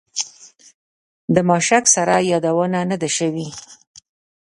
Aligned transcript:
د 1.33 1.35
ماشک 1.49 1.83
سرای 1.93 2.23
یادونه 2.33 2.79
نه 2.89 2.97
ده 3.01 3.09
شوې. 3.17 3.47